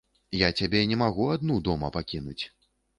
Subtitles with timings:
[0.37, 2.41] Я цябе не магу адну дома пакінуць.